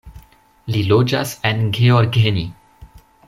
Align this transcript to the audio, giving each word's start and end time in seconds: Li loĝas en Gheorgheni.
Li 0.75 0.81
loĝas 0.91 1.33
en 1.51 1.61
Gheorgheni. 1.79 2.47